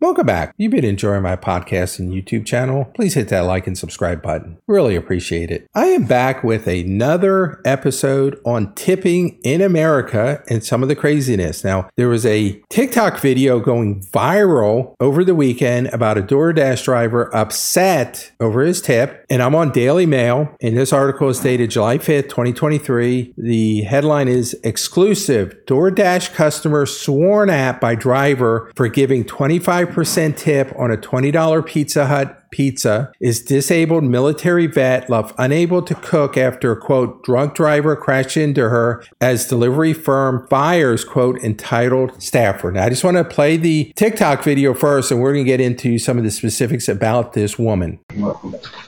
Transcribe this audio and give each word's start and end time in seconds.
Welcome 0.00 0.26
back. 0.26 0.54
You've 0.56 0.70
been 0.70 0.84
enjoying 0.84 1.22
my 1.22 1.34
podcast 1.34 1.98
and 1.98 2.12
YouTube 2.12 2.46
channel. 2.46 2.84
Please 2.94 3.14
hit 3.14 3.30
that 3.30 3.40
like 3.40 3.66
and 3.66 3.76
subscribe 3.76 4.22
button. 4.22 4.58
Really 4.68 4.94
appreciate 4.94 5.50
it. 5.50 5.68
I 5.74 5.86
am 5.86 6.04
back 6.04 6.44
with 6.44 6.68
another 6.68 7.60
episode 7.64 8.40
on 8.44 8.72
tipping 8.74 9.40
in 9.42 9.60
America 9.60 10.40
and 10.48 10.62
some 10.62 10.84
of 10.84 10.88
the 10.88 10.94
craziness. 10.94 11.64
Now, 11.64 11.90
there 11.96 12.08
was 12.08 12.24
a 12.24 12.62
TikTok 12.68 13.18
video 13.18 13.58
going 13.58 14.00
viral 14.02 14.94
over 15.00 15.24
the 15.24 15.34
weekend 15.34 15.88
about 15.88 16.16
a 16.16 16.22
DoorDash 16.22 16.84
driver 16.84 17.34
upset 17.34 18.30
over 18.38 18.62
his 18.62 18.80
tip, 18.80 19.26
and 19.28 19.42
I'm 19.42 19.56
on 19.56 19.72
Daily 19.72 20.06
Mail, 20.06 20.54
and 20.60 20.76
this 20.76 20.92
article 20.92 21.28
is 21.28 21.40
dated 21.40 21.70
July 21.70 21.98
5th, 21.98 22.28
2023. 22.28 23.34
The 23.36 23.82
headline 23.82 24.28
is 24.28 24.54
Exclusive 24.62 25.56
DoorDash 25.66 26.34
customer 26.34 26.86
sworn 26.86 27.50
at 27.50 27.80
by 27.80 27.96
driver 27.96 28.70
for 28.76 28.86
giving 28.86 29.24
25 29.24 29.87
5% 29.92 30.36
tip 30.36 30.72
on 30.76 30.90
a 30.90 30.96
$20 30.96 31.66
Pizza 31.66 32.06
Hut 32.06 32.34
pizza 32.50 33.12
is 33.20 33.42
disabled 33.42 34.04
military 34.04 34.66
vet 34.66 35.10
left 35.10 35.34
unable 35.36 35.82
to 35.82 35.94
cook 35.96 36.38
after 36.38 36.72
a 36.72 36.80
quote 36.80 37.22
drunk 37.22 37.54
driver 37.54 37.94
crashed 37.94 38.38
into 38.38 38.70
her 38.70 39.04
as 39.20 39.46
delivery 39.46 39.92
firm 39.92 40.46
fires 40.48 41.04
quote 41.04 41.38
entitled 41.42 42.22
staffer 42.22 42.72
now 42.72 42.84
i 42.84 42.88
just 42.88 43.04
want 43.04 43.18
to 43.18 43.24
play 43.24 43.58
the 43.58 43.92
tiktok 43.96 44.42
video 44.42 44.72
first 44.72 45.10
and 45.10 45.20
we're 45.20 45.34
going 45.34 45.44
to 45.44 45.46
get 45.46 45.60
into 45.60 45.98
some 45.98 46.16
of 46.16 46.24
the 46.24 46.30
specifics 46.30 46.88
about 46.88 47.34
this 47.34 47.58
woman 47.58 47.98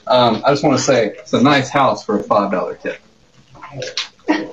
Um, 0.07 0.41
I 0.45 0.51
just 0.51 0.63
want 0.63 0.77
to 0.77 0.83
say 0.83 1.07
it's 1.19 1.33
a 1.33 1.41
nice 1.41 1.69
house 1.69 2.03
for 2.03 2.19
a 2.19 2.23
five 2.23 2.51
dollar 2.51 2.75
tip. 2.75 2.99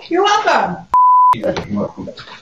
You're 0.09 0.23
welcome. 0.23 0.88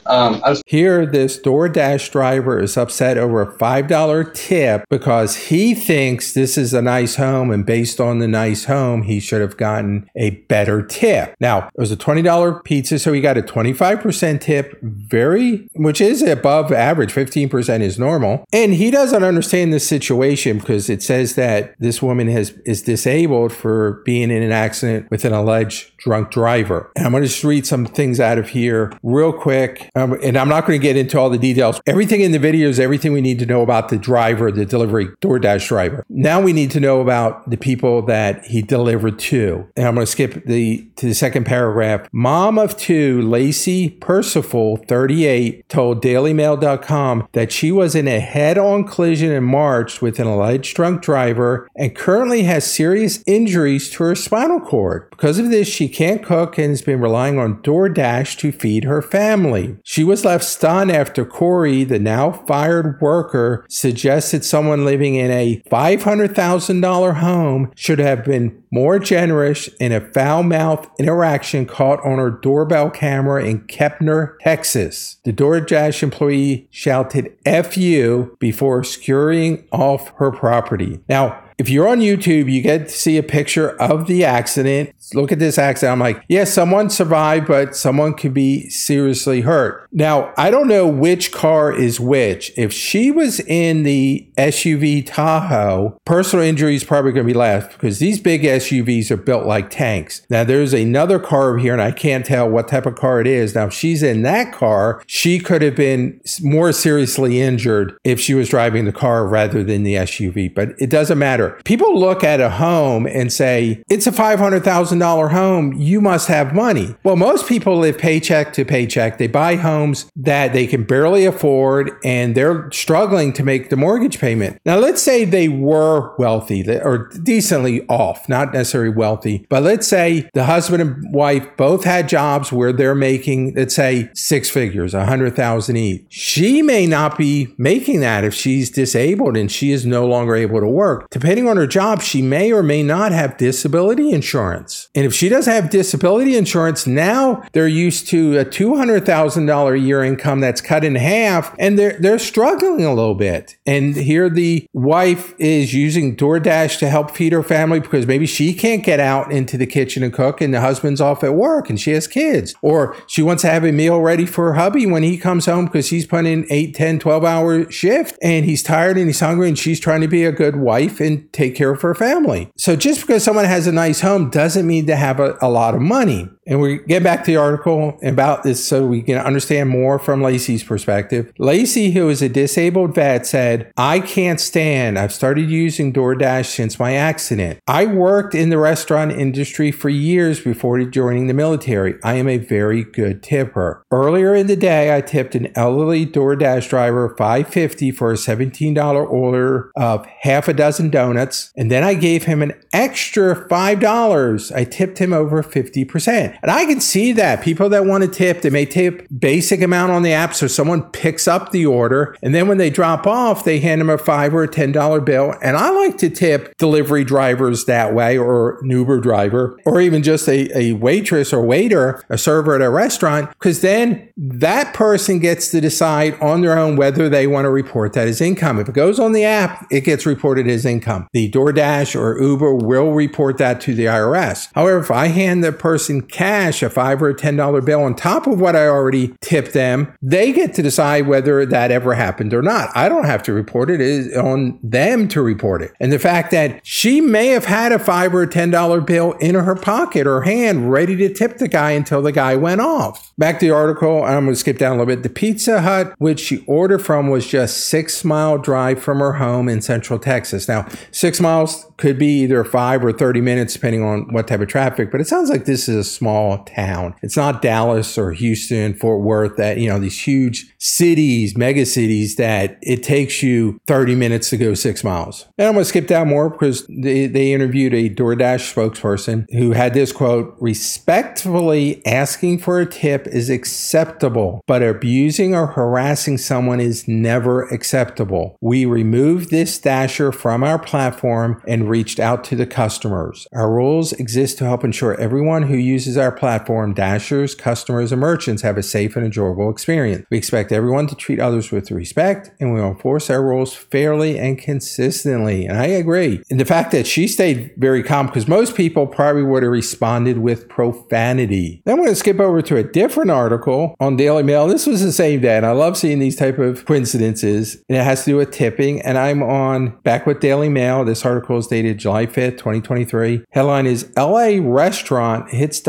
Um, 0.06 0.40
just 0.46 0.62
Here, 0.64 1.06
this 1.06 1.40
DoorDash 1.40 2.12
driver 2.12 2.62
is 2.62 2.76
upset 2.76 3.18
over 3.18 3.42
a 3.42 3.52
$5 3.58 4.34
tip 4.34 4.84
because 4.88 5.36
he 5.36 5.74
thinks 5.74 6.34
this 6.34 6.56
is 6.56 6.72
a 6.72 6.80
nice 6.80 7.16
home, 7.16 7.50
and 7.50 7.66
based 7.66 8.00
on 8.00 8.20
the 8.20 8.28
nice 8.28 8.66
home, 8.66 9.02
he 9.02 9.18
should 9.18 9.40
have 9.40 9.56
gotten 9.56 10.08
a 10.14 10.30
better 10.30 10.82
tip. 10.82 11.34
Now, 11.40 11.66
it 11.66 11.80
was 11.80 11.90
a 11.90 11.96
$20 11.96 12.62
pizza, 12.62 13.00
so 13.00 13.12
he 13.12 13.20
got 13.20 13.36
a 13.36 13.42
25% 13.42 14.40
tip, 14.40 14.80
very, 14.82 15.68
which 15.74 16.00
is 16.00 16.22
above 16.22 16.70
average. 16.70 17.12
15% 17.12 17.80
is 17.80 17.98
normal. 17.98 18.44
And 18.52 18.74
he 18.74 18.92
doesn't 18.92 19.24
understand 19.24 19.72
the 19.72 19.80
situation 19.80 20.58
because 20.58 20.88
it 20.88 21.02
says 21.02 21.34
that 21.34 21.74
this 21.80 22.00
woman 22.00 22.28
has 22.28 22.50
is 22.64 22.82
disabled 22.82 23.52
for 23.52 24.02
being 24.04 24.30
in 24.30 24.44
an 24.44 24.52
accident 24.52 25.10
with 25.10 25.24
an 25.24 25.32
alleged 25.32 25.90
drunk 26.06 26.30
driver. 26.30 26.88
And 26.94 27.04
I'm 27.04 27.10
going 27.10 27.24
to 27.24 27.28
just 27.28 27.42
read 27.42 27.66
some 27.66 27.84
things 27.84 28.20
out 28.20 28.38
of 28.38 28.50
here 28.50 28.96
real 29.02 29.32
quick. 29.32 29.90
Um, 29.96 30.12
and 30.22 30.38
I'm 30.38 30.48
not 30.48 30.64
going 30.64 30.80
to 30.80 30.82
get 30.82 30.96
into 30.96 31.18
all 31.18 31.28
the 31.28 31.36
details. 31.36 31.80
Everything 31.84 32.20
in 32.20 32.30
the 32.30 32.38
video 32.38 32.68
is 32.68 32.78
everything 32.78 33.12
we 33.12 33.20
need 33.20 33.40
to 33.40 33.46
know 33.46 33.60
about 33.60 33.88
the 33.88 33.98
driver, 33.98 34.52
the 34.52 34.64
delivery 34.64 35.08
DoorDash 35.20 35.66
driver. 35.66 36.06
Now 36.08 36.40
we 36.40 36.52
need 36.52 36.70
to 36.70 36.80
know 36.80 37.00
about 37.00 37.50
the 37.50 37.56
people 37.56 38.02
that 38.02 38.44
he 38.44 38.62
delivered 38.62 39.18
to. 39.18 39.68
And 39.74 39.88
I'm 39.88 39.96
going 39.96 40.06
to 40.06 40.10
skip 40.10 40.44
the 40.44 40.88
to 40.96 41.06
the 41.06 41.14
second 41.14 41.44
paragraph. 41.44 42.08
Mom 42.12 42.56
of 42.56 42.76
two, 42.76 43.20
Lacey 43.22 43.90
Percival, 43.90 44.76
38, 44.76 45.68
told 45.68 46.02
DailyMail.com 46.02 47.28
that 47.32 47.50
she 47.50 47.72
was 47.72 47.96
in 47.96 48.06
a 48.06 48.20
head-on 48.20 48.84
collision 48.84 49.32
in 49.32 49.42
March 49.42 50.00
with 50.00 50.20
an 50.20 50.28
alleged 50.28 50.76
drunk 50.76 51.02
driver 51.02 51.68
and 51.74 51.96
currently 51.96 52.44
has 52.44 52.70
serious 52.70 53.24
injuries 53.26 53.90
to 53.90 54.04
her 54.04 54.14
spinal 54.14 54.60
cord. 54.60 55.10
Because 55.10 55.40
of 55.40 55.50
this, 55.50 55.66
she 55.66 55.95
can't 55.96 56.22
cook 56.22 56.58
and 56.58 56.68
has 56.68 56.82
been 56.82 57.00
relying 57.00 57.38
on 57.38 57.62
DoorDash 57.62 58.36
to 58.40 58.52
feed 58.52 58.84
her 58.84 59.00
family. 59.00 59.78
She 59.82 60.04
was 60.04 60.26
left 60.26 60.44
stunned 60.44 60.92
after 60.92 61.24
Corey, 61.24 61.84
the 61.84 61.98
now 61.98 62.32
fired 62.32 63.00
worker, 63.00 63.64
suggested 63.70 64.44
someone 64.44 64.84
living 64.84 65.14
in 65.14 65.30
a 65.30 65.62
$500,000 65.70 67.14
home 67.16 67.72
should 67.74 67.98
have 67.98 68.24
been 68.24 68.62
more 68.70 68.98
generous 68.98 69.68
in 69.80 69.90
a 69.90 70.02
foul 70.12 70.42
mouthed 70.42 70.90
interaction 70.98 71.64
caught 71.64 72.04
on 72.04 72.18
her 72.18 72.30
doorbell 72.30 72.90
camera 72.90 73.42
in 73.42 73.60
Kempner, 73.60 74.34
Texas. 74.40 75.16
The 75.24 75.32
DoorDash 75.32 76.02
employee 76.02 76.68
shouted 76.70 77.34
F 77.46 77.78
you 77.78 78.36
before 78.38 78.84
scurrying 78.84 79.66
off 79.72 80.12
her 80.16 80.30
property. 80.30 81.00
Now, 81.08 81.42
if 81.58 81.70
you're 81.70 81.88
on 81.88 82.00
YouTube, 82.00 82.52
you 82.52 82.60
get 82.60 82.88
to 82.88 82.94
see 82.94 83.16
a 83.16 83.22
picture 83.22 83.70
of 83.80 84.06
the 84.06 84.24
accident. 84.24 84.92
Look 85.14 85.32
at 85.32 85.38
this 85.38 85.56
accident. 85.56 85.92
I'm 85.92 86.00
like, 86.00 86.22
yeah, 86.28 86.44
someone 86.44 86.90
survived, 86.90 87.46
but 87.46 87.74
someone 87.74 88.14
could 88.14 88.34
be 88.34 88.68
seriously 88.68 89.40
hurt. 89.40 89.88
Now, 89.92 90.34
I 90.36 90.50
don't 90.50 90.68
know 90.68 90.86
which 90.86 91.32
car 91.32 91.72
is 91.72 91.98
which. 91.98 92.52
If 92.56 92.72
she 92.72 93.10
was 93.10 93.40
in 93.40 93.84
the 93.84 94.28
SUV 94.36 95.06
Tahoe, 95.06 95.98
personal 96.04 96.44
injury 96.44 96.74
is 96.74 96.84
probably 96.84 97.12
going 97.12 97.26
to 97.26 97.32
be 97.32 97.38
less 97.38 97.72
because 97.72 98.00
these 98.00 98.20
big 98.20 98.42
SUVs 98.42 99.10
are 99.10 99.16
built 99.16 99.46
like 99.46 99.70
tanks. 99.70 100.26
Now, 100.28 100.44
there's 100.44 100.74
another 100.74 101.18
car 101.18 101.56
here, 101.56 101.72
and 101.72 101.80
I 101.80 101.92
can't 101.92 102.26
tell 102.26 102.50
what 102.50 102.68
type 102.68 102.84
of 102.84 102.96
car 102.96 103.20
it 103.20 103.26
is. 103.26 103.54
Now, 103.54 103.66
if 103.66 103.72
she's 103.72 104.02
in 104.02 104.22
that 104.22 104.52
car, 104.52 105.02
she 105.06 105.38
could 105.38 105.62
have 105.62 105.76
been 105.76 106.20
more 106.42 106.72
seriously 106.72 107.40
injured 107.40 107.96
if 108.04 108.20
she 108.20 108.34
was 108.34 108.50
driving 108.50 108.84
the 108.84 108.92
car 108.92 109.26
rather 109.26 109.64
than 109.64 109.84
the 109.84 109.94
SUV, 109.94 110.52
but 110.54 110.70
it 110.78 110.90
doesn't 110.90 111.18
matter. 111.18 111.45
People 111.64 111.98
look 111.98 112.24
at 112.24 112.40
a 112.40 112.50
home 112.50 113.06
and 113.06 113.32
say, 113.32 113.82
it's 113.88 114.06
a 114.06 114.12
$500,000 114.12 115.30
home. 115.30 115.72
You 115.74 116.00
must 116.00 116.28
have 116.28 116.54
money. 116.54 116.94
Well, 117.04 117.16
most 117.16 117.48
people 117.48 117.78
live 117.78 117.98
paycheck 117.98 118.52
to 118.54 118.64
paycheck. 118.64 119.18
They 119.18 119.26
buy 119.26 119.56
homes 119.56 120.10
that 120.16 120.52
they 120.52 120.66
can 120.66 120.84
barely 120.84 121.24
afford 121.24 121.92
and 122.04 122.34
they're 122.34 122.70
struggling 122.72 123.32
to 123.34 123.42
make 123.42 123.70
the 123.70 123.76
mortgage 123.76 124.18
payment. 124.18 124.60
Now, 124.64 124.78
let's 124.78 125.02
say 125.02 125.24
they 125.24 125.48
were 125.48 126.16
wealthy 126.16 126.68
or 126.70 127.08
decently 127.22 127.86
off, 127.88 128.28
not 128.28 128.52
necessarily 128.52 128.94
wealthy, 128.94 129.46
but 129.48 129.62
let's 129.62 129.86
say 129.86 130.28
the 130.34 130.44
husband 130.44 130.82
and 130.82 131.12
wife 131.12 131.46
both 131.56 131.84
had 131.84 132.08
jobs 132.08 132.52
where 132.52 132.72
they're 132.72 132.94
making, 132.94 133.54
let's 133.54 133.74
say, 133.74 134.10
six 134.14 134.48
figures, 134.50 134.94
a 134.94 135.04
hundred 135.04 135.36
thousand 135.36 135.76
each. 135.76 136.06
She 136.08 136.62
may 136.62 136.86
not 136.86 137.18
be 137.18 137.54
making 137.58 138.00
that 138.00 138.24
if 138.24 138.34
she's 138.34 138.70
disabled 138.70 139.36
and 139.36 139.50
she 139.50 139.72
is 139.72 139.86
no 139.86 140.06
longer 140.06 140.34
able 140.34 140.60
to 140.60 140.66
work. 140.66 141.08
Depending 141.10 141.35
on 141.44 141.56
her 141.56 141.66
job, 141.66 142.02
she 142.02 142.22
may 142.22 142.52
or 142.52 142.62
may 142.62 142.82
not 142.82 143.12
have 143.12 143.36
disability 143.36 144.10
insurance. 144.10 144.88
And 144.94 145.04
if 145.04 145.12
she 145.12 145.28
doesn't 145.28 145.52
have 145.52 145.70
disability 145.70 146.36
insurance, 146.36 146.86
now 146.86 147.42
they're 147.52 147.66
used 147.68 148.08
to 148.08 148.38
a 148.38 148.44
$200,000 148.44 149.74
a 149.74 149.78
year 149.78 150.04
income 150.04 150.40
that's 150.40 150.60
cut 150.60 150.84
in 150.84 150.94
half 150.94 151.54
and 151.58 151.78
they're, 151.78 151.98
they're 151.98 152.18
struggling 152.18 152.84
a 152.84 152.94
little 152.94 153.14
bit. 153.14 153.56
And 153.66 153.96
here 153.96 154.30
the 154.30 154.66
wife 154.72 155.34
is 155.38 155.74
using 155.74 156.16
DoorDash 156.16 156.78
to 156.78 156.88
help 156.88 157.10
feed 157.10 157.32
her 157.32 157.42
family 157.42 157.80
because 157.80 158.06
maybe 158.06 158.26
she 158.26 158.54
can't 158.54 158.84
get 158.84 159.00
out 159.00 159.32
into 159.32 159.56
the 159.56 159.66
kitchen 159.66 160.02
and 160.02 160.12
cook 160.12 160.40
and 160.40 160.54
the 160.54 160.60
husband's 160.60 161.00
off 161.00 161.24
at 161.24 161.34
work 161.34 161.68
and 161.68 161.80
she 161.80 161.90
has 161.90 162.06
kids. 162.06 162.54
Or 162.62 162.96
she 163.06 163.22
wants 163.22 163.42
to 163.42 163.48
have 163.48 163.64
a 163.64 163.72
meal 163.72 164.00
ready 164.00 164.26
for 164.26 164.48
her 164.48 164.54
hubby 164.54 164.86
when 164.86 165.02
he 165.02 165.18
comes 165.18 165.46
home 165.46 165.66
because 165.66 165.90
he's 165.90 166.06
putting 166.06 166.32
in 166.32 166.46
8, 166.50 166.74
10, 166.74 166.98
12 166.98 167.24
hour 167.24 167.70
shift 167.70 168.18
and 168.22 168.44
he's 168.44 168.62
tired 168.62 168.96
and 168.96 169.06
he's 169.06 169.20
hungry 169.20 169.48
and 169.48 169.58
she's 169.58 169.80
trying 169.80 170.00
to 170.00 170.08
be 170.08 170.24
a 170.24 170.32
good 170.32 170.56
wife 170.56 171.00
and 171.00 171.25
take 171.32 171.54
care 171.54 171.70
of 171.70 171.82
her 171.82 171.94
family. 171.94 172.50
So 172.56 172.76
just 172.76 173.00
because 173.00 173.24
someone 173.24 173.44
has 173.44 173.66
a 173.66 173.72
nice 173.72 174.00
home 174.00 174.30
doesn't 174.30 174.66
mean 174.66 174.86
to 174.86 174.96
have 174.96 175.20
a, 175.20 175.36
a 175.40 175.48
lot 175.48 175.74
of 175.74 175.80
money. 175.80 176.28
And 176.46 176.60
we 176.60 176.78
get 176.78 177.02
back 177.02 177.24
to 177.24 177.32
the 177.32 177.36
article 177.36 177.98
about 178.02 178.44
this 178.44 178.64
so 178.64 178.86
we 178.86 179.02
can 179.02 179.18
understand 179.18 179.68
more 179.68 179.98
from 179.98 180.22
Lacey's 180.22 180.62
perspective. 180.62 181.32
Lacey, 181.38 181.90
who 181.90 182.08
is 182.08 182.22
a 182.22 182.28
disabled 182.28 182.94
vet, 182.94 183.26
said, 183.26 183.72
I 183.76 184.00
can't 184.00 184.40
stand. 184.40 184.98
I've 184.98 185.12
started 185.12 185.50
using 185.50 185.92
DoorDash 185.92 186.46
since 186.46 186.78
my 186.78 186.94
accident. 186.94 187.58
I 187.66 187.86
worked 187.86 188.34
in 188.34 188.50
the 188.50 188.58
restaurant 188.58 189.12
industry 189.12 189.72
for 189.72 189.88
years 189.88 190.40
before 190.40 190.76
joining 190.84 191.26
the 191.26 191.34
military. 191.34 191.94
I 192.04 192.14
am 192.14 192.28
a 192.28 192.38
very 192.38 192.84
good 192.84 193.22
tipper. 193.22 193.84
Earlier 193.90 194.34
in 194.34 194.46
the 194.46 194.56
day, 194.56 194.94
I 194.94 195.00
tipped 195.00 195.34
an 195.34 195.50
elderly 195.56 196.06
DoorDash 196.06 196.68
driver 196.68 197.14
550 197.16 197.90
for 197.92 198.12
a 198.12 198.16
$17 198.16 199.10
order 199.10 199.72
of 199.76 200.06
half 200.06 200.48
a 200.48 200.52
dozen 200.52 200.90
donuts, 200.90 201.52
and 201.56 201.70
then 201.70 201.82
I 201.82 201.94
gave 201.94 202.24
him 202.24 202.42
an 202.42 202.52
extra 202.72 203.48
$5. 203.48 204.54
I 204.54 204.64
tipped 204.64 204.98
him 204.98 205.12
over 205.12 205.42
50%. 205.42 206.35
And 206.42 206.50
I 206.50 206.64
can 206.64 206.80
see 206.80 207.12
that 207.12 207.42
people 207.42 207.68
that 207.70 207.86
want 207.86 208.04
to 208.04 208.08
tip, 208.08 208.42
they 208.42 208.50
may 208.50 208.66
tip 208.66 209.06
basic 209.16 209.62
amount 209.62 209.92
on 209.92 210.02
the 210.02 210.12
app 210.12 210.34
so 210.34 210.46
someone 210.46 210.82
picks 210.90 211.26
up 211.26 211.52
the 211.52 211.66
order. 211.66 212.16
And 212.22 212.34
then 212.34 212.48
when 212.48 212.58
they 212.58 212.70
drop 212.70 213.06
off, 213.06 213.44
they 213.44 213.60
hand 213.60 213.80
them 213.80 213.90
a 213.90 213.98
five 213.98 214.34
or 214.34 214.42
a 214.42 214.48
$10 214.48 215.04
bill. 215.04 215.34
And 215.42 215.56
I 215.56 215.70
like 215.70 215.98
to 215.98 216.10
tip 216.10 216.56
delivery 216.58 217.04
drivers 217.04 217.64
that 217.66 217.94
way 217.94 218.18
or 218.18 218.58
an 218.60 218.70
Uber 218.70 219.00
driver 219.00 219.58
or 219.64 219.80
even 219.80 220.02
just 220.02 220.28
a, 220.28 220.56
a 220.56 220.72
waitress 220.72 221.32
or 221.32 221.44
waiter, 221.44 222.04
a 222.08 222.18
server 222.18 222.54
at 222.54 222.62
a 222.62 222.70
restaurant, 222.70 223.30
because 223.30 223.60
then 223.60 224.08
that 224.16 224.74
person 224.74 225.18
gets 225.18 225.50
to 225.50 225.60
decide 225.60 226.20
on 226.20 226.40
their 226.40 226.58
own 226.58 226.76
whether 226.76 227.08
they 227.08 227.26
want 227.26 227.44
to 227.44 227.50
report 227.50 227.92
that 227.94 228.08
as 228.08 228.20
income. 228.20 228.58
If 228.58 228.68
it 228.68 228.74
goes 228.74 228.98
on 228.98 229.12
the 229.12 229.24
app, 229.24 229.66
it 229.70 229.82
gets 229.82 230.06
reported 230.06 230.48
as 230.48 230.64
income. 230.64 231.08
The 231.12 231.30
DoorDash 231.30 231.98
or 231.98 232.20
Uber 232.20 232.54
will 232.54 232.92
report 232.92 233.38
that 233.38 233.60
to 233.62 233.74
the 233.74 233.86
IRS. 233.86 234.48
However, 234.54 234.78
if 234.78 234.90
I 234.90 235.08
hand 235.08 235.42
the 235.42 235.52
person 235.52 236.02
cash, 236.02 236.25
a 236.26 236.70
five 236.70 237.02
or 237.02 237.10
a 237.10 237.14
$10 237.14 237.64
bill 237.64 237.82
on 237.82 237.94
top 237.94 238.26
of 238.26 238.40
what 238.40 238.56
I 238.56 238.66
already 238.66 239.14
tipped 239.20 239.52
them, 239.52 239.94
they 240.02 240.32
get 240.32 240.54
to 240.54 240.62
decide 240.62 241.06
whether 241.06 241.46
that 241.46 241.70
ever 241.70 241.94
happened 241.94 242.34
or 242.34 242.42
not. 242.42 242.70
I 242.74 242.88
don't 242.88 243.04
have 243.04 243.22
to 243.24 243.32
report 243.32 243.70
it. 243.70 243.80
It 243.80 243.88
is 243.88 244.16
on 244.16 244.58
them 244.62 245.08
to 245.08 245.22
report 245.22 245.62
it. 245.62 245.72
And 245.80 245.92
the 245.92 245.98
fact 245.98 246.30
that 246.32 246.60
she 246.64 247.00
may 247.00 247.28
have 247.28 247.44
had 247.44 247.72
a 247.72 247.78
five 247.78 248.14
or 248.14 248.22
a 248.22 248.28
$10 248.28 248.86
bill 248.86 249.12
in 249.12 249.34
her 249.34 249.54
pocket 249.54 250.06
or 250.06 250.22
hand 250.22 250.70
ready 250.70 250.96
to 250.96 251.12
tip 251.12 251.38
the 251.38 251.48
guy 251.48 251.72
until 251.72 252.02
the 252.02 252.12
guy 252.12 252.36
went 252.36 252.60
off. 252.60 253.12
Back 253.18 253.38
to 253.40 253.46
the 253.46 253.54
article, 253.54 254.02
I'm 254.02 254.24
going 254.24 254.34
to 254.34 254.36
skip 254.36 254.58
down 254.58 254.76
a 254.76 254.78
little 254.80 254.94
bit. 254.94 255.02
The 255.02 255.08
Pizza 255.08 255.62
Hut, 255.62 255.94
which 255.98 256.20
she 256.20 256.44
ordered 256.46 256.80
from, 256.80 257.08
was 257.08 257.26
just 257.26 257.68
six 257.68 258.04
mile 258.04 258.38
drive 258.38 258.82
from 258.82 258.98
her 258.98 259.14
home 259.14 259.48
in 259.48 259.62
Central 259.62 259.98
Texas. 259.98 260.48
Now, 260.48 260.68
six 260.90 261.20
miles 261.20 261.66
could 261.76 261.98
be 261.98 262.22
either 262.22 262.42
five 262.44 262.84
or 262.84 262.92
30 262.92 263.20
minutes, 263.20 263.52
depending 263.52 263.82
on 263.82 264.12
what 264.12 264.26
type 264.26 264.40
of 264.40 264.48
traffic, 264.48 264.90
but 264.90 265.00
it 265.00 265.06
sounds 265.06 265.30
like 265.30 265.44
this 265.44 265.68
is 265.68 265.76
a 265.76 265.84
small 265.84 266.15
town. 266.44 266.94
It's 267.02 267.16
not 267.16 267.42
Dallas 267.42 267.96
or 267.98 268.12
Houston, 268.12 268.74
Fort 268.74 269.02
Worth, 269.02 269.36
that, 269.36 269.58
you 269.58 269.68
know, 269.68 269.78
these 269.78 270.00
huge 270.00 270.54
cities, 270.58 271.36
mega 271.36 271.66
cities 271.66 272.16
that 272.16 272.58
it 272.62 272.82
takes 272.82 273.22
you 273.22 273.60
30 273.66 273.94
minutes 273.94 274.30
to 274.30 274.36
go 274.36 274.54
six 274.54 274.82
miles. 274.82 275.26
And 275.38 275.46
I'm 275.46 275.54
going 275.54 275.64
to 275.64 275.68
skip 275.68 275.86
down 275.86 276.08
more 276.08 276.30
because 276.30 276.66
they, 276.68 277.06
they 277.06 277.32
interviewed 277.32 277.74
a 277.74 277.90
DoorDash 277.90 278.54
spokesperson 278.54 279.26
who 279.32 279.52
had 279.52 279.74
this 279.74 279.92
quote 279.92 280.36
respectfully 280.40 281.84
asking 281.86 282.38
for 282.38 282.60
a 282.60 282.66
tip 282.66 283.06
is 283.06 283.30
acceptable, 283.30 284.42
but 284.46 284.62
abusing 284.62 285.34
or 285.34 285.46
harassing 285.46 286.18
someone 286.18 286.60
is 286.60 286.88
never 286.88 287.44
acceptable. 287.48 288.36
We 288.40 288.64
removed 288.64 289.30
this 289.30 289.58
dasher 289.58 290.12
from 290.12 290.42
our 290.42 290.58
platform 290.58 291.42
and 291.46 291.68
reached 291.68 292.00
out 292.00 292.24
to 292.24 292.36
the 292.36 292.46
customers. 292.46 293.26
Our 293.32 293.50
rules 293.50 293.92
exist 293.92 294.38
to 294.38 294.44
help 294.44 294.64
ensure 294.64 294.98
everyone 295.00 295.44
who 295.44 295.56
uses 295.56 295.96
our 295.96 296.05
platform, 296.12 296.74
dashers, 296.74 297.34
customers, 297.34 297.92
and 297.92 298.00
merchants, 298.00 298.42
have 298.42 298.56
a 298.56 298.62
safe 298.62 298.96
and 298.96 299.04
enjoyable 299.04 299.50
experience. 299.50 300.06
We 300.10 300.18
expect 300.18 300.52
everyone 300.52 300.86
to 300.88 300.94
treat 300.94 301.20
others 301.20 301.50
with 301.50 301.70
respect, 301.70 302.30
and 302.40 302.52
we 302.52 302.60
enforce 302.60 303.10
our 303.10 303.22
rules 303.22 303.54
fairly 303.54 304.18
and 304.18 304.38
consistently. 304.38 305.46
And 305.46 305.58
I 305.58 305.66
agree. 305.66 306.22
And 306.30 306.40
the 306.40 306.44
fact 306.44 306.70
that 306.72 306.86
she 306.86 307.08
stayed 307.08 307.52
very 307.56 307.82
calm, 307.82 308.06
because 308.06 308.28
most 308.28 308.54
people 308.54 308.86
probably 308.86 309.22
would 309.22 309.42
have 309.42 309.52
responded 309.52 310.18
with 310.18 310.48
profanity. 310.48 311.62
Then 311.64 311.74
I'm 311.74 311.78
going 311.78 311.88
to 311.88 311.94
skip 311.94 312.20
over 312.20 312.42
to 312.42 312.56
a 312.56 312.62
different 312.62 313.10
article 313.10 313.74
on 313.80 313.96
Daily 313.96 314.22
Mail. 314.22 314.46
This 314.46 314.66
was 314.66 314.82
the 314.82 314.92
same 314.92 315.20
day, 315.20 315.36
and 315.36 315.46
I 315.46 315.52
love 315.52 315.76
seeing 315.76 315.98
these 315.98 316.16
type 316.16 316.38
of 316.38 316.64
coincidences. 316.64 317.62
And 317.68 317.76
it 317.76 317.84
has 317.84 318.04
to 318.04 318.12
do 318.12 318.16
with 318.16 318.30
tipping. 318.30 318.80
And 318.82 318.98
I'm 318.98 319.22
on 319.22 319.78
back 319.82 320.06
with 320.06 320.20
Daily 320.20 320.48
Mail. 320.48 320.84
This 320.84 321.04
article 321.04 321.38
is 321.38 321.46
dated 321.46 321.78
July 321.78 322.06
5th, 322.06 322.38
2023. 322.38 323.24
Headline 323.30 323.66
is 323.66 323.92
LA 323.96 324.38
restaurant 324.40 325.30
hits 325.30 325.60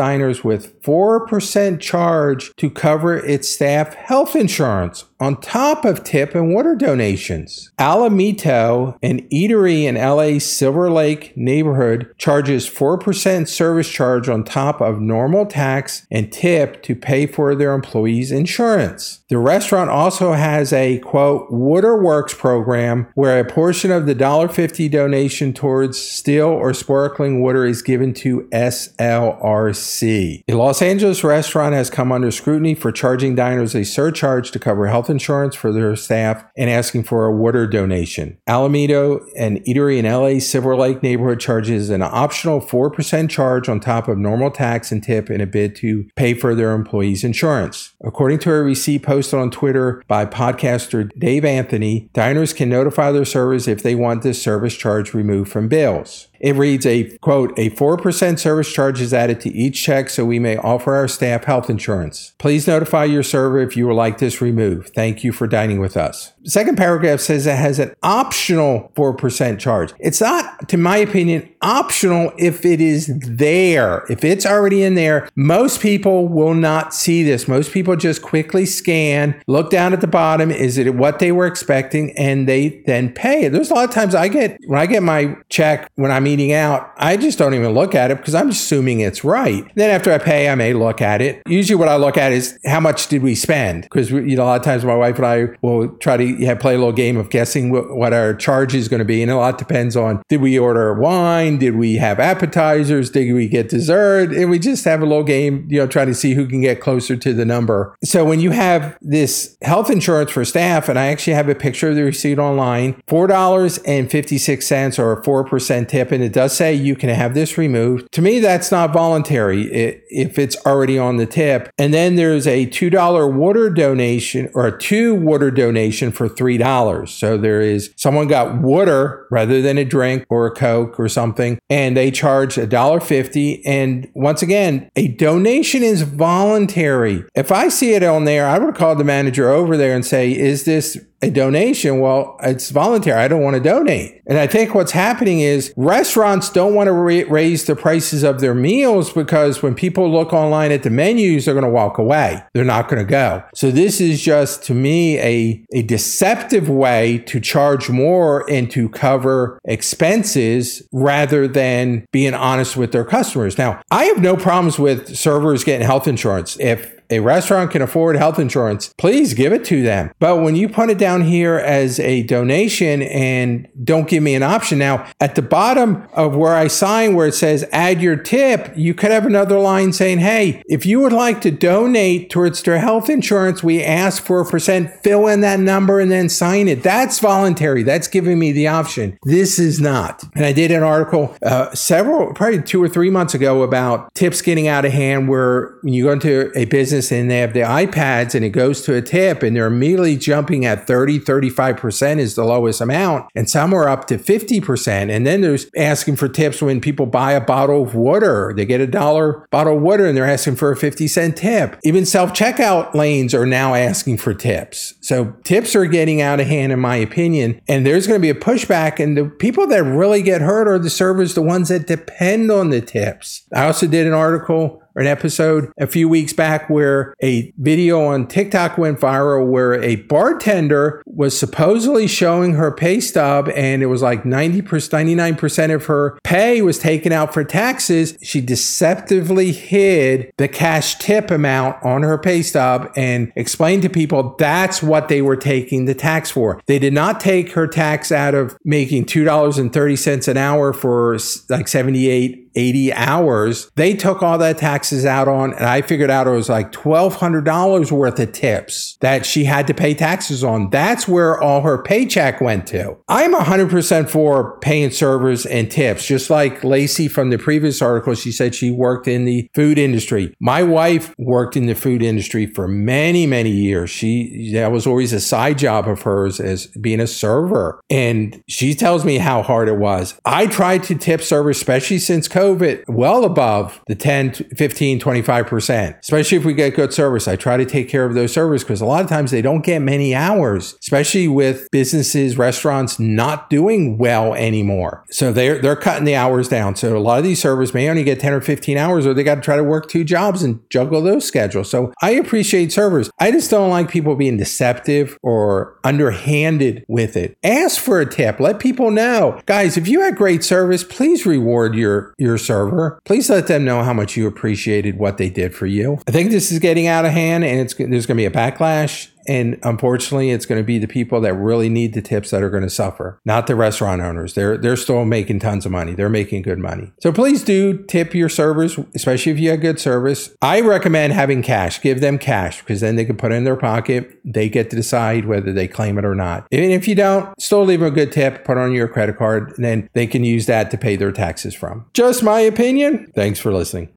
with 0.43 0.81
4% 0.81 1.79
charge 1.79 2.51
to 2.57 2.69
cover 2.69 3.17
its 3.17 3.49
staff 3.49 3.93
health 3.93 4.35
insurance 4.35 5.05
on 5.19 5.39
top 5.41 5.85
of 5.85 6.03
tip 6.03 6.35
and 6.35 6.53
water 6.53 6.75
donations. 6.75 7.71
Alimento, 7.79 8.97
an 9.01 9.27
eatery 9.29 9.83
in 9.83 9.95
LA's 9.95 10.45
Silver 10.45 10.91
Lake 10.91 11.35
neighborhood, 11.35 12.13
charges 12.17 12.69
4% 12.69 13.47
service 13.47 13.89
charge 13.89 14.29
on 14.29 14.43
top 14.43 14.81
of 14.81 14.99
normal 14.99 15.45
tax 15.45 16.05
and 16.11 16.31
tip 16.31 16.83
to 16.83 16.95
pay 16.95 17.25
for 17.25 17.55
their 17.55 17.73
employees' 17.73 18.31
insurance. 18.31 19.23
The 19.29 19.37
restaurant 19.37 19.89
also 19.89 20.33
has 20.33 20.71
a 20.71 20.99
quote 20.99 21.51
Waterworks 21.51 22.33
program 22.33 23.07
where 23.15 23.39
a 23.39 23.45
portion 23.45 23.91
of 23.91 24.05
the 24.05 24.15
$1.50 24.15 24.89
donation 24.91 25.53
towards 25.53 25.97
still 25.99 26.49
or 26.49 26.73
sparkling 26.73 27.41
water 27.41 27.65
is 27.65 27.81
given 27.81 28.13
to 28.15 28.47
SLRC. 28.51 30.43
A 30.47 30.53
Los 30.53 30.81
Angeles 30.81 31.23
restaurant 31.23 31.73
has 31.73 31.89
come 31.89 32.11
under 32.11 32.31
scrutiny 32.31 32.75
for 32.75 32.91
charging 32.91 33.35
diners 33.35 33.75
a 33.75 33.83
surcharge 33.83 34.51
to 34.51 34.59
cover 34.59 34.87
health 34.87 35.06
insurance 35.09 35.55
for 35.55 35.71
their 35.71 35.95
staff 35.95 36.43
and 36.55 36.69
asking 36.69 37.03
for 37.03 37.25
a 37.25 37.35
water 37.35 37.67
donation. 37.67 38.37
Alimento, 38.47 39.25
an 39.37 39.59
eatery 39.65 39.97
in 39.97 40.05
LA's 40.05 40.47
Silver 40.47 40.75
Lake 40.75 41.03
neighborhood, 41.03 41.39
charges 41.39 41.89
an 41.89 42.01
optional 42.01 42.61
4% 42.61 43.29
charge 43.29 43.69
on 43.69 43.79
top 43.79 44.07
of 44.07 44.17
normal 44.17 44.51
tax 44.51 44.91
and 44.91 45.03
tip 45.03 45.29
in 45.29 45.41
a 45.41 45.45
bid 45.45 45.75
to 45.77 46.07
pay 46.15 46.33
for 46.33 46.55
their 46.55 46.73
employees' 46.73 47.23
insurance. 47.23 47.93
According 48.03 48.39
to 48.39 48.53
a 48.53 48.61
receipt 48.61 49.03
posted 49.03 49.39
on 49.39 49.51
Twitter 49.51 50.03
by 50.07 50.25
podcaster 50.25 51.09
Dave 51.17 51.45
Anthony, 51.45 52.09
diners 52.13 52.53
can 52.53 52.69
notify 52.69 53.11
their 53.11 53.25
servers 53.25 53.67
if 53.67 53.83
they 53.83 53.95
want 53.95 54.23
this 54.23 54.41
service 54.41 54.75
charge 54.75 55.13
removed 55.13 55.51
from 55.51 55.67
bills. 55.67 56.27
It 56.39 56.55
reads 56.55 56.85
a 56.85 57.17
quote, 57.17 57.57
a 57.57 57.69
4% 57.71 58.39
service 58.39 58.71
charge 58.71 59.01
is 59.01 59.13
added 59.13 59.41
to 59.41 59.49
each 59.49 59.81
check 59.81 60.09
so 60.09 60.25
we 60.25 60.39
may 60.39 60.57
offer 60.57 60.95
our 60.95 61.07
staff 61.07 61.45
health 61.45 61.69
insurance. 61.69 62.33
Please 62.37 62.67
notify 62.67 63.05
your 63.05 63.23
server 63.23 63.59
if 63.59 63.75
you 63.75 63.87
would 63.87 63.95
like 63.95 64.17
this 64.19 64.41
removed. 64.41 64.93
Thank 64.93 65.23
you 65.23 65.31
for 65.31 65.47
dining 65.47 65.79
with 65.79 65.97
us. 65.97 66.33
Second 66.43 66.77
paragraph 66.77 67.19
says 67.19 67.45
it 67.45 67.55
has 67.55 67.79
an 67.79 67.93
optional 68.03 68.91
4% 68.95 69.59
charge. 69.59 69.93
It's 69.99 70.21
not, 70.21 70.69
to 70.69 70.77
my 70.77 70.97
opinion, 70.97 71.49
optional 71.61 72.31
if 72.37 72.65
it 72.65 72.79
is 72.79 73.11
there. 73.19 74.05
If 74.09 74.23
it's 74.23 74.45
already 74.45 74.83
in 74.83 74.95
there, 74.95 75.29
most 75.35 75.81
people 75.81 76.27
will 76.27 76.53
not 76.53 76.93
see 76.93 77.23
this. 77.23 77.47
Most 77.47 77.71
people 77.71 77.95
just 77.95 78.21
quickly 78.21 78.65
scan, 78.65 79.41
look 79.47 79.69
down 79.69 79.93
at 79.93 80.01
the 80.01 80.07
bottom, 80.07 80.51
is 80.51 80.77
it 80.77 80.95
what 80.95 81.19
they 81.19 81.31
were 81.31 81.47
expecting, 81.47 82.17
and 82.17 82.47
they 82.47 82.81
then 82.85 83.11
pay. 83.11 83.45
it. 83.45 83.51
There's 83.51 83.71
a 83.71 83.73
lot 83.73 83.89
of 83.89 83.91
times 83.93 84.15
I 84.15 84.27
get, 84.27 84.57
when 84.67 84.79
I 84.79 84.85
get 84.85 85.03
my 85.03 85.35
check 85.49 85.91
when 85.95 86.11
I'm 86.11 86.26
eating 86.27 86.51
out, 86.51 86.91
I 86.97 87.17
just 87.17 87.37
don't 87.37 87.53
even 87.53 87.73
look 87.73 87.95
at 87.95 88.11
it 88.11 88.17
because 88.17 88.35
I'm 88.35 88.49
assuming 88.49 88.99
it's 88.99 89.23
right. 89.23 89.69
Then 89.75 89.89
after 89.89 90.11
I 90.11 90.17
pay, 90.17 90.49
I 90.49 90.55
may 90.55 90.73
look 90.73 91.01
at 91.01 91.21
it. 91.21 91.41
Usually 91.47 91.75
what 91.75 91.87
I 91.87 91.95
look 91.95 92.17
at 92.17 92.31
is 92.31 92.57
how 92.65 92.79
much 92.79 93.07
did 93.07 93.23
we 93.23 93.35
spend? 93.35 93.83
Because, 93.83 94.11
you 94.11 94.35
know, 94.35 94.43
a 94.43 94.45
lot 94.45 94.59
of 94.59 94.65
times 94.65 94.83
my 94.85 94.95
wife 94.95 95.17
and 95.17 95.25
I 95.25 95.47
will 95.61 95.89
try 95.97 96.17
to 96.17 96.55
play 96.57 96.75
a 96.75 96.77
little 96.77 96.91
game 96.91 97.17
of 97.17 97.29
guessing 97.29 97.71
what, 97.71 97.95
what 97.95 98.13
our 98.13 98.33
charge 98.33 98.75
is 98.75 98.87
going 98.87 98.99
to 98.99 99.05
be. 99.05 99.21
And 99.21 99.31
a 99.31 99.37
lot 99.37 99.57
depends 99.57 99.95
on 99.95 100.21
did 100.29 100.41
we 100.41 100.57
order 100.57 100.93
wine? 100.93 101.57
Did 101.57 101.75
we 101.75 101.95
have 101.95 102.19
appetizers? 102.19 103.09
Did 103.09 103.33
we 103.33 103.47
get 103.47 103.69
dessert? 103.69 104.31
And 104.31 104.49
we 104.49 104.59
just 104.59 104.85
have 104.85 105.01
a 105.01 105.05
little 105.05 105.23
game, 105.23 105.67
you 105.69 105.79
know, 105.79 105.87
trying 105.87 106.07
to 106.07 106.13
see 106.13 106.33
who 106.33 106.47
can 106.47 106.61
get 106.61 106.81
closer 106.81 107.15
to 107.15 107.33
the 107.33 107.45
number. 107.45 107.95
So 108.03 108.25
when 108.25 108.39
you 108.39 108.51
have 108.51 108.97
this 109.01 109.57
health 109.61 109.89
insurance 109.89 110.31
for 110.31 110.45
staff, 110.45 110.89
and 110.89 110.97
I 110.97 111.07
actually 111.07 111.33
have 111.33 111.49
a 111.49 111.55
picture 111.55 111.89
of 111.89 111.95
the 111.95 112.03
receipt 112.03 112.39
online, 112.39 113.01
$4.56 113.07 114.99
or 114.99 115.13
a 115.13 115.23
4% 115.23 115.87
tip, 115.87 116.11
and 116.17 116.23
it 116.23 116.33
does 116.33 116.57
say 116.57 116.73
you 116.73 116.95
can 116.95 117.09
have 117.09 117.35
this 117.35 117.59
removed. 117.59 118.11
To 118.13 118.23
me, 118.23 118.39
that's 118.39 118.71
not 118.71 118.91
voluntary 118.91 119.67
if 120.09 120.39
it's 120.39 120.57
already 120.65 120.97
on 120.97 121.17
the 121.17 121.27
tip. 121.27 121.69
And 121.77 121.93
then 121.93 122.15
there's 122.15 122.47
a 122.47 122.65
$2 122.65 123.33
water 123.33 123.69
donation 123.69 124.49
or 124.55 124.65
a 124.65 124.75
two 124.75 125.13
water 125.13 125.51
donation 125.51 126.11
for 126.11 126.27
$3. 126.27 127.07
So 127.07 127.37
there 127.37 127.61
is 127.61 127.93
someone 127.97 128.27
got 128.27 128.57
water 128.57 129.27
rather 129.29 129.61
than 129.61 129.77
a 129.77 129.85
drink 129.85 130.25
or 130.27 130.47
a 130.47 130.51
Coke 130.51 130.99
or 130.99 131.07
something, 131.07 131.59
and 131.69 131.95
they 131.95 132.09
charge 132.09 132.55
$1.50. 132.55 133.61
And 133.63 134.09
once 134.15 134.41
again, 134.41 134.89
a 134.95 135.09
donation 135.09 135.83
is 135.83 136.01
voluntary. 136.01 137.25
If 137.35 137.51
I 137.51 137.69
see 137.69 137.93
it 137.93 138.01
on 138.01 138.23
there, 138.23 138.47
I 138.47 138.57
would 138.57 138.73
call 138.73 138.95
the 138.95 139.03
manager 139.03 139.51
over 139.51 139.77
there 139.77 139.93
and 139.93 140.03
say, 140.03 140.35
Is 140.35 140.65
this 140.65 140.97
a 141.21 141.31
donation, 141.31 141.99
well, 141.99 142.37
it's 142.43 142.69
voluntary. 142.69 143.19
I 143.19 143.27
don't 143.27 143.41
want 143.41 143.55
to 143.55 143.59
donate. 143.59 144.21
And 144.27 144.37
I 144.37 144.45
think 144.45 144.75
what's 144.75 144.91
happening 144.91 145.39
is 145.39 145.73
restaurants 145.75 146.49
don't 146.49 146.75
want 146.75 146.87
to 146.87 146.91
ra- 146.91 147.23
raise 147.29 147.65
the 147.65 147.75
prices 147.75 148.23
of 148.23 148.39
their 148.39 148.53
meals 148.53 149.11
because 149.11 149.63
when 149.63 149.73
people 149.73 150.11
look 150.11 150.31
online 150.31 150.71
at 150.71 150.83
the 150.83 150.89
menus, 150.89 151.45
they're 151.45 151.55
going 151.55 151.63
to 151.63 151.69
walk 151.69 151.97
away. 151.97 152.43
They're 152.53 152.63
not 152.63 152.87
going 152.87 153.03
to 153.03 153.09
go. 153.09 153.43
So 153.55 153.71
this 153.71 153.99
is 153.99 154.21
just 154.21 154.63
to 154.65 154.73
me 154.73 155.17
a, 155.19 155.65
a 155.73 155.81
deceptive 155.81 156.69
way 156.69 157.19
to 157.19 157.39
charge 157.39 157.89
more 157.89 158.47
and 158.49 158.69
to 158.71 158.89
cover 158.89 159.59
expenses 159.65 160.87
rather 160.91 161.47
than 161.47 162.05
being 162.11 162.33
honest 162.35 162.77
with 162.77 162.91
their 162.91 163.05
customers. 163.05 163.57
Now, 163.57 163.81
I 163.89 164.05
have 164.05 164.21
no 164.21 164.37
problems 164.37 164.77
with 164.77 165.15
servers 165.17 165.63
getting 165.63 165.85
health 165.85 166.07
insurance. 166.07 166.59
If 166.59 166.96
a 167.09 167.19
restaurant 167.19 167.71
can 167.71 167.81
afford 167.81 168.15
health 168.15 168.39
insurance, 168.39 168.93
please 168.97 169.33
give 169.33 169.53
it 169.53 169.65
to 169.65 169.81
them. 169.81 170.11
But 170.19 170.41
when 170.41 170.55
you 170.55 170.69
put 170.69 170.89
it 170.89 170.97
down 170.97 171.21
here 171.21 171.57
as 171.57 171.99
a 171.99 172.23
donation 172.23 173.01
and 173.03 173.67
don't 173.83 174.07
give 174.09 174.23
me 174.23 174.35
an 174.35 174.43
option, 174.43 174.79
now 174.79 175.07
at 175.19 175.35
the 175.35 175.41
bottom 175.41 176.07
of 176.13 176.35
where 176.35 176.55
I 176.55 176.67
sign, 176.67 177.15
where 177.15 177.27
it 177.27 177.33
says 177.33 177.67
add 177.71 178.01
your 178.01 178.15
tip, 178.15 178.71
you 178.75 178.93
could 178.93 179.11
have 179.11 179.25
another 179.25 179.59
line 179.59 179.93
saying, 179.93 180.19
hey, 180.19 180.61
if 180.67 180.85
you 180.85 180.99
would 180.99 181.13
like 181.13 181.41
to 181.41 181.51
donate 181.51 182.29
towards 182.29 182.61
their 182.63 182.79
health 182.79 183.09
insurance, 183.09 183.63
we 183.63 183.83
ask 183.83 184.23
for 184.23 184.41
a 184.41 184.45
percent, 184.45 184.91
fill 185.03 185.27
in 185.27 185.41
that 185.41 185.59
number 185.59 185.99
and 185.99 186.11
then 186.11 186.29
sign 186.29 186.67
it. 186.67 186.83
That's 186.83 187.19
voluntary. 187.19 187.83
That's 187.83 188.07
giving 188.07 188.39
me 188.39 188.51
the 188.51 188.67
option. 188.67 189.17
This 189.23 189.59
is 189.59 189.79
not. 189.79 190.23
And 190.35 190.45
I 190.45 190.51
did 190.51 190.71
an 190.71 190.83
article 190.83 191.35
uh, 191.41 191.73
several, 191.73 192.33
probably 192.33 192.61
two 192.61 192.81
or 192.81 192.89
three 192.89 193.09
months 193.09 193.33
ago 193.33 193.61
about 193.61 194.13
tips 194.13 194.41
getting 194.41 194.67
out 194.67 194.85
of 194.85 194.91
hand 194.91 195.29
where 195.29 195.77
when 195.81 195.93
you 195.93 196.03
go 196.05 196.11
into 196.11 196.51
a 196.57 196.65
business 196.65 196.96
and 197.11 197.29
they 197.29 197.39
have 197.39 197.53
the 197.53 197.61
iPads 197.61 198.35
and 198.35 198.43
it 198.43 198.49
goes 198.49 198.81
to 198.83 198.95
a 198.95 199.01
tip 199.01 199.43
and 199.43 199.55
they're 199.55 199.67
immediately 199.67 200.15
jumping 200.15 200.65
at 200.65 200.87
30, 200.87 201.19
35% 201.19 202.19
is 202.19 202.35
the 202.35 202.43
lowest 202.43 202.81
amount. 202.81 203.29
And 203.35 203.49
some 203.49 203.73
are 203.73 203.87
up 203.87 204.07
to 204.07 204.17
50%. 204.17 205.11
And 205.11 205.25
then 205.25 205.41
there's 205.41 205.69
asking 205.77 206.15
for 206.15 206.27
tips 206.27 206.61
when 206.61 206.81
people 206.81 207.05
buy 207.05 207.33
a 207.33 207.41
bottle 207.41 207.83
of 207.83 207.95
water. 207.95 208.53
They 208.55 208.65
get 208.65 208.81
a 208.81 208.87
dollar 208.87 209.47
bottle 209.51 209.77
of 209.77 209.81
water 209.81 210.05
and 210.05 210.17
they're 210.17 210.25
asking 210.25 210.55
for 210.55 210.71
a 210.71 210.75
50 210.75 211.07
cent 211.07 211.37
tip. 211.37 211.77
Even 211.83 212.05
self 212.05 212.33
checkout 212.33 212.93
lanes 212.93 213.33
are 213.33 213.45
now 213.45 213.73
asking 213.73 214.17
for 214.17 214.33
tips. 214.33 214.95
So 215.01 215.35
tips 215.43 215.75
are 215.75 215.85
getting 215.85 216.21
out 216.21 216.39
of 216.39 216.47
hand, 216.47 216.71
in 216.71 216.79
my 216.79 216.95
opinion. 216.95 217.61
And 217.67 217.85
there's 217.85 218.07
going 218.07 218.19
to 218.19 218.21
be 218.21 218.29
a 218.29 218.35
pushback. 218.35 219.03
And 219.03 219.17
the 219.17 219.25
people 219.25 219.67
that 219.67 219.83
really 219.83 220.21
get 220.21 220.41
hurt 220.41 220.67
are 220.67 220.79
the 220.79 220.89
servers, 220.89 221.33
the 221.33 221.41
ones 221.41 221.69
that 221.69 221.87
depend 221.87 222.51
on 222.51 222.69
the 222.69 222.81
tips. 222.81 223.43
I 223.53 223.65
also 223.65 223.87
did 223.87 224.07
an 224.07 224.13
article 224.13 224.81
or 224.97 225.01
an 225.01 225.07
episode 225.07 225.71
a 225.77 225.87
few 225.87 226.09
weeks 226.09 226.33
back 226.33 226.69
where 226.69 227.13
a 227.21 227.53
video 227.57 228.03
on 228.05 228.27
TikTok 228.27 228.77
went 228.77 228.99
viral 228.99 229.47
where 229.47 229.75
a 229.81 229.97
bartender 229.97 231.03
was 231.05 231.37
supposedly 231.37 232.07
showing 232.07 232.53
her 232.53 232.71
pay 232.71 232.99
stub 232.99 233.47
and 233.49 233.83
it 233.83 233.87
was 233.87 234.01
like 234.01 234.23
90%, 234.23 234.63
99% 234.63 235.75
of 235.75 235.85
her 235.85 236.17
pay 236.23 236.61
was 236.61 236.79
taken 236.79 237.11
out 237.11 237.33
for 237.33 237.43
taxes. 237.43 238.17
She 238.23 238.41
deceptively 238.41 239.51
hid 239.51 240.31
the 240.37 240.47
cash 240.47 240.95
tip 240.95 241.29
amount 241.29 241.83
on 241.83 242.01
her 242.01 242.17
pay 242.17 242.41
stub 242.41 242.91
and 242.95 243.31
explained 243.35 243.83
to 243.83 243.89
people 243.89 244.35
that's 244.39 244.81
what 244.81 245.09
they 245.09 245.21
were 245.21 245.35
taking 245.35 245.85
the 245.85 245.95
tax 245.95 246.31
for. 246.31 246.59
They 246.65 246.79
did 246.79 246.93
not 246.93 247.19
take 247.19 247.51
her 247.51 247.67
tax 247.67 248.11
out 248.11 248.33
of 248.33 248.57
making 248.65 249.05
$2.30 249.05 250.27
an 250.27 250.37
hour 250.37 250.73
for 250.73 251.17
like 251.49 251.67
78 251.67 252.47
80 252.57 252.93
hours. 252.93 253.71
They 253.75 253.93
took 253.93 254.23
all 254.23 254.37
that 254.39 254.57
taxes 254.87 255.05
out 255.05 255.27
on, 255.27 255.53
and 255.53 255.65
I 255.65 255.81
figured 255.81 256.09
out 256.09 256.27
it 256.27 256.31
was 256.31 256.47
like 256.47 256.71
$1,200 256.71 257.91
worth 257.91 258.19
of 258.19 258.31
tips 258.31 258.97
that 259.01 259.25
she 259.25 259.43
had 259.43 259.67
to 259.67 259.73
pay 259.73 259.93
taxes 259.93 260.45
on. 260.45 260.69
That's 260.69 261.09
where 261.09 261.41
all 261.41 261.61
her 261.61 261.83
paycheck 261.83 262.39
went 262.39 262.67
to. 262.67 262.95
I'm 263.09 263.33
100% 263.33 264.09
for 264.09 264.57
paying 264.59 264.91
servers 264.91 265.45
and 265.45 265.69
tips, 265.69 266.05
just 266.05 266.29
like 266.29 266.63
Lacey 266.63 267.09
from 267.09 267.31
the 267.31 267.37
previous 267.37 267.81
article. 267.81 268.15
She 268.15 268.31
said 268.31 268.55
she 268.55 268.71
worked 268.71 269.09
in 269.09 269.25
the 269.25 269.49
food 269.53 269.77
industry. 269.77 270.33
My 270.39 270.63
wife 270.63 271.13
worked 271.17 271.57
in 271.57 271.65
the 271.65 271.75
food 271.75 272.01
industry 272.01 272.45
for 272.45 272.69
many, 272.69 273.27
many 273.27 273.51
years. 273.51 273.89
She, 273.89 274.51
that 274.53 274.71
was 274.71 274.87
always 274.87 275.11
a 275.11 275.19
side 275.19 275.57
job 275.57 275.89
of 275.89 276.01
hers 276.03 276.39
as 276.39 276.67
being 276.67 277.01
a 277.01 277.07
server. 277.07 277.81
And 277.89 278.41
she 278.47 278.73
tells 278.73 279.03
me 279.03 279.17
how 279.17 279.41
hard 279.41 279.67
it 279.67 279.77
was. 279.77 280.17
I 280.23 280.47
tried 280.47 280.83
to 280.83 280.95
tip 280.95 281.21
servers, 281.21 281.57
especially 281.57 281.99
since 281.99 282.29
COVID 282.29 282.85
well 282.87 283.25
above 283.25 283.81
the 283.87 283.97
10, 283.97 284.33
15, 284.55 284.76
25%, 284.77 285.99
especially 285.99 286.37
if 286.37 286.45
we 286.45 286.53
get 286.53 286.75
good 286.75 286.93
service. 286.93 287.27
I 287.27 287.35
try 287.35 287.57
to 287.57 287.65
take 287.65 287.89
care 287.89 288.05
of 288.05 288.13
those 288.13 288.33
servers 288.33 288.63
because 288.63 288.81
a 288.81 288.85
lot 288.85 289.03
of 289.03 289.09
times 289.09 289.31
they 289.31 289.41
don't 289.41 289.63
get 289.63 289.81
many 289.81 290.13
hours, 290.13 290.77
especially 290.81 291.27
with 291.27 291.67
businesses, 291.71 292.37
restaurants 292.37 292.99
not 292.99 293.49
doing 293.49 293.97
well 293.97 294.33
anymore. 294.33 295.05
So 295.09 295.31
they're, 295.31 295.61
they're 295.61 295.75
cutting 295.75 296.05
the 296.05 296.15
hours 296.15 296.47
down. 296.47 296.75
So 296.75 296.97
a 296.97 296.99
lot 296.99 297.17
of 297.17 297.23
these 297.23 297.41
servers 297.41 297.73
may 297.73 297.89
only 297.89 298.03
get 298.03 298.19
10 298.19 298.33
or 298.33 298.41
15 298.41 298.77
hours 298.77 299.05
or 299.05 299.13
they 299.13 299.23
got 299.23 299.35
to 299.35 299.41
try 299.41 299.55
to 299.55 299.63
work 299.63 299.89
two 299.89 300.03
jobs 300.03 300.43
and 300.43 300.59
juggle 300.69 301.01
those 301.01 301.25
schedules. 301.25 301.69
So 301.69 301.93
I 302.01 302.11
appreciate 302.11 302.71
servers. 302.71 303.09
I 303.19 303.31
just 303.31 303.49
don't 303.51 303.69
like 303.69 303.89
people 303.89 304.15
being 304.15 304.37
deceptive 304.37 305.17
or 305.21 305.79
underhanded 305.83 306.85
with 306.87 307.15
it. 307.15 307.37
Ask 307.43 307.81
for 307.81 307.99
a 307.99 308.05
tip. 308.05 308.39
Let 308.39 308.59
people 308.59 308.91
know. 308.91 309.41
Guys, 309.45 309.77
if 309.77 309.87
you 309.87 310.01
had 310.01 310.15
great 310.15 310.43
service, 310.43 310.83
please 310.83 311.25
reward 311.25 311.75
your, 311.75 312.13
your 312.17 312.37
server, 312.37 312.99
please 313.05 313.29
let 313.29 313.47
them 313.47 313.65
know 313.65 313.83
how 313.83 313.93
much 313.93 314.17
you 314.17 314.27
appreciated 314.57 314.97
what 314.97 315.17
they 315.17 315.29
did 315.29 315.53
for 315.53 315.67
you. 315.67 315.99
I 316.07 316.11
think 316.11 316.31
this 316.31 316.51
is 316.51 316.57
getting 316.57 316.87
out 316.87 317.05
of 317.05 317.11
hand 317.11 317.43
and 317.43 317.59
it's 317.59 317.75
there's 317.75 318.07
going 318.07 318.15
to 318.17 318.21
be 318.21 318.25
a 318.25 318.31
backlash 318.31 319.09
and 319.27 319.59
unfortunately, 319.63 320.31
it's 320.31 320.45
going 320.45 320.61
to 320.61 320.65
be 320.65 320.79
the 320.79 320.87
people 320.87 321.19
that 321.21 321.33
really 321.33 321.69
need 321.69 321.93
the 321.93 322.01
tips 322.01 322.31
that 322.31 322.41
are 322.41 322.49
going 322.49 322.63
to 322.63 322.69
suffer, 322.69 323.19
not 323.25 323.47
the 323.47 323.55
restaurant 323.55 324.01
owners. 324.01 324.33
They're 324.33 324.57
they're 324.57 324.77
still 324.77 325.03
making 325.05 325.39
tons 325.39 325.65
of 325.65 325.71
money. 325.71 325.93
They're 325.93 326.09
making 326.09 326.43
good 326.43 326.59
money. 326.59 326.93
So 327.01 327.11
please 327.11 327.43
do 327.43 327.83
tip 327.83 328.15
your 328.15 328.29
servers, 328.29 328.79
especially 328.95 329.33
if 329.33 329.39
you 329.39 329.49
have 329.51 329.61
good 329.61 329.79
service. 329.79 330.33
I 330.41 330.61
recommend 330.61 331.13
having 331.13 331.41
cash. 331.41 331.81
Give 331.81 331.99
them 331.99 332.17
cash 332.17 332.61
because 332.61 332.79
then 332.79 332.95
they 332.95 333.05
can 333.05 333.17
put 333.17 333.31
it 333.31 333.35
in 333.35 333.43
their 333.43 333.57
pocket. 333.57 334.19
They 334.23 334.47
get 334.49 334.69
to 334.69 334.75
decide 334.75 335.25
whether 335.25 335.51
they 335.51 335.67
claim 335.67 335.97
it 335.97 336.05
or 336.05 336.15
not. 336.15 336.47
And 336.51 336.71
if 336.71 336.87
you 336.87 336.95
don't, 336.95 337.39
still 337.41 337.65
leave 337.65 337.81
them 337.81 337.91
a 337.91 337.91
good 337.91 338.11
tip. 338.11 338.45
Put 338.45 338.57
on 338.57 338.71
your 338.71 338.87
credit 338.87 339.17
card, 339.17 339.53
and 339.57 339.65
then 339.65 339.89
they 339.93 340.07
can 340.07 340.23
use 340.23 340.45
that 340.45 340.71
to 340.71 340.77
pay 340.77 340.95
their 340.95 341.11
taxes 341.11 341.53
from. 341.53 341.85
Just 341.93 342.23
my 342.23 342.39
opinion. 342.39 343.11
Thanks 343.13 343.39
for 343.39 343.51
listening. 343.51 343.96